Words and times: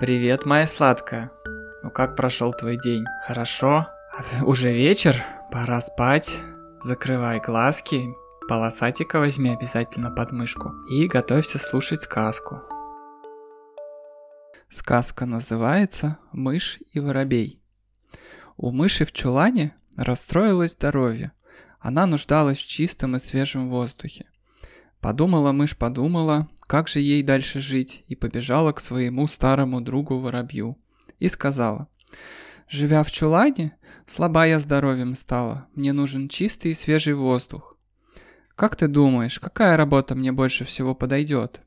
Привет, 0.00 0.46
моя 0.46 0.66
сладкая. 0.66 1.30
Ну 1.82 1.90
как 1.90 2.16
прошел 2.16 2.54
твой 2.54 2.78
день? 2.78 3.04
Хорошо? 3.26 3.86
Уже 4.42 4.72
вечер? 4.72 5.22
Пора 5.52 5.78
спать. 5.82 6.32
Закрывай 6.82 7.38
глазки, 7.38 8.06
полосатика 8.48 9.18
возьми 9.18 9.50
обязательно 9.50 10.10
под 10.10 10.32
мышку 10.32 10.72
и 10.90 11.06
готовься 11.06 11.58
слушать 11.58 12.00
сказку. 12.00 12.62
Сказка 14.70 15.26
называется 15.26 16.16
«Мышь 16.32 16.78
и 16.94 16.98
воробей». 16.98 17.62
У 18.56 18.70
мыши 18.70 19.04
в 19.04 19.12
чулане 19.12 19.76
расстроилось 19.98 20.72
здоровье. 20.72 21.32
Она 21.78 22.06
нуждалась 22.06 22.56
в 22.56 22.66
чистом 22.66 23.16
и 23.16 23.18
свежем 23.18 23.68
воздухе. 23.68 24.30
Подумала 25.00 25.52
мышь, 25.52 25.76
подумала, 25.76 26.48
как 26.66 26.88
же 26.88 27.00
ей 27.00 27.22
дальше 27.22 27.60
жить, 27.60 28.04
и 28.08 28.14
побежала 28.14 28.72
к 28.72 28.80
своему 28.80 29.28
старому 29.28 29.80
другу 29.80 30.18
воробью. 30.18 30.76
И 31.18 31.28
сказала, 31.28 31.88
«Живя 32.68 33.02
в 33.02 33.10
чулане, 33.10 33.76
слаба 34.06 34.46
я 34.46 34.58
здоровьем 34.58 35.14
стала, 35.14 35.68
мне 35.74 35.92
нужен 35.92 36.28
чистый 36.28 36.72
и 36.72 36.74
свежий 36.74 37.14
воздух. 37.14 37.76
Как 38.54 38.76
ты 38.76 38.88
думаешь, 38.88 39.40
какая 39.40 39.76
работа 39.76 40.14
мне 40.14 40.32
больше 40.32 40.64
всего 40.64 40.94
подойдет?» 40.94 41.62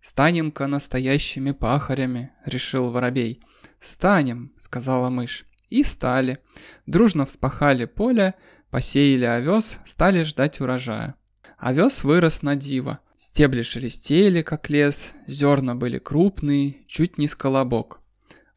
«Станем-ка 0.00 0.66
настоящими 0.66 1.52
пахарями»,— 1.52 2.32
решил 2.44 2.90
воробей. 2.90 3.40
«Станем»,— 3.80 4.52
сказала 4.58 5.10
мышь. 5.10 5.44
И 5.68 5.84
стали. 5.84 6.38
Дружно 6.86 7.24
вспахали 7.24 7.84
поле, 7.84 8.34
посеяли 8.70 9.24
овес, 9.24 9.78
стали 9.84 10.22
ждать 10.22 10.60
урожая. 10.60 11.14
Овес 11.62 12.02
вырос 12.02 12.42
на 12.42 12.56
диво. 12.56 12.98
Стебли 13.16 13.62
шелестели, 13.62 14.42
как 14.42 14.68
лес, 14.68 15.14
зерна 15.28 15.76
были 15.76 15.98
крупные, 15.98 16.78
чуть 16.88 17.18
не 17.18 17.28
с. 17.28 17.38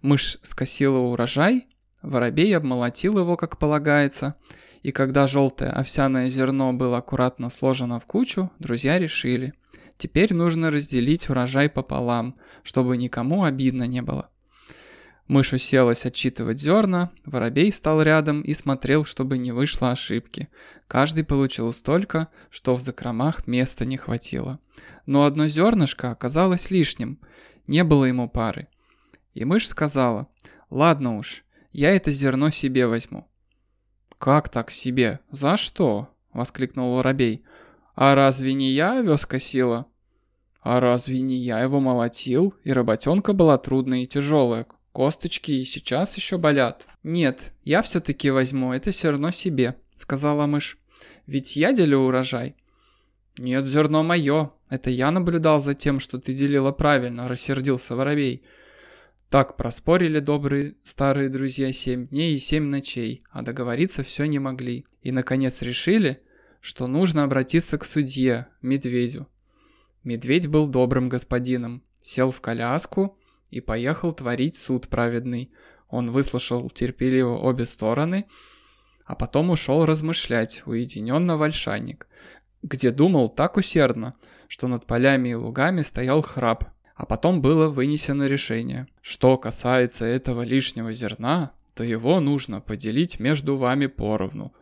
Мышь 0.01 0.39
скосила 0.41 0.97
урожай, 0.97 1.67
воробей 2.01 2.57
обмолотил 2.57 3.19
его, 3.19 3.37
как 3.37 3.59
полагается, 3.59 4.33
и 4.81 4.91
когда 4.91 5.27
желтое 5.27 5.69
овсяное 5.69 6.31
зерно 6.31 6.73
было 6.73 6.97
аккуратно 6.97 7.51
сложено 7.51 7.99
в 7.99 8.07
кучу, 8.07 8.49
друзья 8.57 8.97
решили, 8.97 9.53
теперь 9.99 10.33
нужно 10.33 10.71
разделить 10.71 11.29
урожай 11.29 11.69
пополам, 11.69 12.35
чтобы 12.63 12.97
никому 12.97 13.43
обидно 13.43 13.83
не 13.83 14.01
было. 14.01 14.31
Мышь 15.27 15.53
уселась 15.53 16.05
отчитывать 16.05 16.59
зерна, 16.59 17.11
воробей 17.25 17.71
стал 17.71 18.01
рядом 18.03 18.41
и 18.41 18.53
смотрел, 18.53 19.03
чтобы 19.03 19.39
не 19.39 19.51
вышло 19.51 19.91
ошибки. 19.91 20.49
Каждый 20.87 21.23
получил 21.23 21.73
столько, 21.73 22.27
что 22.51 22.75
в 22.75 22.81
закромах 22.81 23.47
места 23.47 23.85
не 23.85 23.97
хватило. 23.97 24.59
Но 25.07 25.23
одно 25.23 25.47
зернышко 25.47 26.11
оказалось 26.11 26.69
лишним, 26.69 27.19
не 27.65 27.83
было 27.83 28.05
ему 28.05 28.29
пары. 28.29 28.67
И 29.33 29.45
мышь 29.45 29.67
сказала, 29.67 30.27
«Ладно 30.69 31.17
уж, 31.17 31.43
я 31.71 31.95
это 31.95 32.11
зерно 32.11 32.51
себе 32.51 32.85
возьму». 32.85 33.27
«Как 34.19 34.49
так 34.49 34.69
себе? 34.69 35.19
За 35.31 35.57
что?»— 35.57 36.09
воскликнул 36.33 36.95
воробей. 36.95 37.43
«А 37.95 38.13
разве 38.13 38.53
не 38.53 38.71
я 38.71 38.99
овес 38.99 39.25
косила?» 39.25 39.87
«А 40.61 40.79
разве 40.79 41.19
не 41.19 41.35
я 41.35 41.59
его 41.59 41.79
молотил, 41.79 42.53
и 42.63 42.71
работенка 42.71 43.33
была 43.33 43.57
трудная 43.57 43.99
и 44.03 44.07
тяжелая? 44.07 44.65
Косточки 44.95 45.51
и 45.51 45.65
сейчас 45.65 46.15
еще 46.15 46.37
болят. 46.37 46.87
Нет, 47.03 47.51
я 47.65 47.81
все-таки 47.81 48.29
возьму 48.29 48.71
это 48.71 48.91
зерно 48.91 49.31
себе, 49.31 49.75
сказала 49.93 50.45
мышь. 50.45 50.77
Ведь 51.27 51.57
я 51.57 51.73
делю 51.73 51.99
урожай. 51.99 52.55
Нет, 53.37 53.67
зерно 53.67 54.03
мое. 54.03 54.53
Это 54.69 54.89
я 54.89 55.11
наблюдал 55.11 55.59
за 55.59 55.73
тем, 55.73 55.99
что 55.99 56.17
ты 56.17 56.33
делила 56.33 56.71
правильно, 56.71 57.27
рассердился 57.27 57.93
воробей. 57.97 58.45
Так 59.29 59.57
проспорили 59.57 60.19
добрые 60.19 60.75
старые 60.85 61.27
друзья 61.27 61.73
семь 61.73 62.07
дней 62.07 62.33
и 62.33 62.39
семь 62.39 62.67
ночей, 62.67 63.21
а 63.31 63.41
договориться 63.41 64.01
все 64.01 64.23
не 64.23 64.39
могли. 64.39 64.85
И, 65.01 65.11
наконец, 65.11 65.61
решили, 65.61 66.23
что 66.61 66.87
нужно 66.87 67.25
обратиться 67.25 67.77
к 67.77 67.83
судье, 67.83 68.47
медведю. 68.61 69.27
Медведь 70.05 70.47
был 70.47 70.69
добрым 70.69 71.09
господином, 71.09 71.83
сел 72.01 72.31
в 72.31 72.39
коляску 72.39 73.17
и 73.49 73.61
поехал 73.61 74.11
творить 74.13 74.55
суд 74.55 74.87
праведный. 74.87 75.51
Он 75.89 76.11
выслушал 76.11 76.69
терпеливо 76.69 77.37
обе 77.37 77.65
стороны, 77.65 78.25
а 79.05 79.15
потом 79.15 79.51
ушел 79.51 79.85
размышлять, 79.85 80.63
уединенно 80.65 81.37
в 81.37 81.43
Ольшанник, 81.43 82.07
где 82.63 82.91
думал 82.91 83.29
так 83.29 83.57
усердно, 83.57 84.15
что 84.47 84.67
над 84.67 84.85
полями 84.85 85.29
и 85.29 85.35
лугами 85.35 85.81
стоял 85.83 86.21
храп. 86.21 86.65
А 86.95 87.05
потом 87.05 87.41
было 87.41 87.67
вынесено 87.67 88.23
решение. 88.23 88.87
Что 89.01 89.37
касается 89.37 90.05
этого 90.05 90.43
лишнего 90.43 90.93
зерна, 90.93 91.51
то 91.73 91.83
его 91.83 92.21
нужно 92.21 92.61
поделить 92.61 93.19
между 93.19 93.57
вами 93.57 93.87
поровну. 93.87 94.53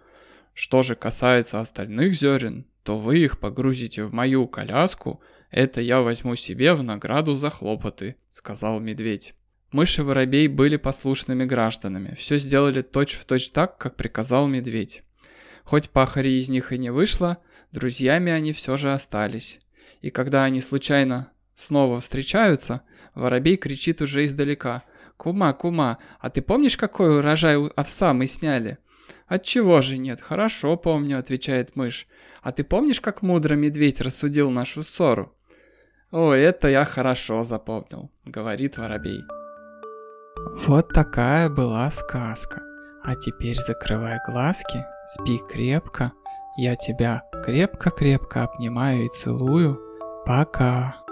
Что 0.56 0.82
же 0.82 0.96
касается 0.96 1.60
остальных 1.60 2.16
зерен, 2.16 2.66
то 2.82 2.98
вы 2.98 3.20
их 3.20 3.40
погрузите 3.40 4.04
в 4.04 4.14
мою 4.14 4.48
коляску– 4.48 5.22
«Это 5.54 5.82
я 5.82 6.02
возьму 6.02 6.36
себе 6.36 6.74
в 6.74 6.82
награду 6.82 7.36
за 7.36 7.52
хлопоты»,— 7.52 8.16
сказал 8.30 8.80
медведь. 8.80 9.36
Мыши 9.72 10.02
и 10.02 10.04
воробей 10.04 10.48
были 10.48 10.78
послушными 10.78 11.46
гражданами, 11.46 12.16
все 12.16 12.40
сделали 12.40 12.82
точь-в-точь 12.82 13.44
точь 13.44 13.52
так, 13.52 13.78
как 13.78 13.96
приказал 13.96 14.48
медведь. 14.48 15.04
Хоть 15.64 15.92
пахари 15.92 16.40
из 16.40 16.50
них 16.50 16.74
и 16.74 16.80
не 16.80 16.90
вышло, 16.90 17.38
друзьями 17.72 18.32
они 18.32 18.52
все 18.52 18.78
же 18.78 18.94
остались. 18.94 19.60
И 20.02 20.10
когда 20.10 20.44
они 20.44 20.60
случайно 20.60 21.32
снова 21.54 22.00
встречаются, 22.00 22.82
воробей 23.14 23.58
кричит 23.58 24.02
уже 24.02 24.26
издалека. 24.26 24.82
«Кума, 25.18 25.54
кума, 25.54 26.00
а 26.20 26.32
ты 26.32 26.42
помнишь, 26.42 26.78
какой 26.78 27.20
урожай 27.20 27.64
овса 27.76 28.14
мы 28.14 28.26
сняли?» 28.26 28.80
«Отчего 29.28 29.82
же 29.82 30.00
нет? 30.00 30.20
Хорошо 30.20 30.76
помню»,— 30.78 31.18
отвечает 31.20 31.76
мышь. 31.76 32.08
«А 32.42 32.52
ты 32.52 32.64
помнишь, 32.64 33.02
как 33.02 33.22
мудро 33.22 33.54
медведь 33.54 34.02
рассудил 34.02 34.50
нашу 34.50 34.84
ссору?» 34.84 35.38
«О, 36.14 36.32
это 36.32 36.68
я 36.68 36.86
хорошо 36.86 37.44
запомнил»,— 37.44 38.12
говорит 38.26 38.78
воробей. 38.78 39.24
Вот 40.68 40.90
такая 40.90 41.50
была 41.50 41.90
сказка. 41.90 42.62
А 43.04 43.16
теперь 43.16 43.58
закрывай 43.58 44.20
глазки, 44.26 44.86
спи 45.08 45.40
крепко. 45.50 46.12
Я 46.56 46.76
тебя 46.76 47.24
крепко-крепко 47.44 48.44
обнимаю 48.44 49.06
и 49.06 49.10
целую. 49.10 49.80
Пока. 50.26 51.03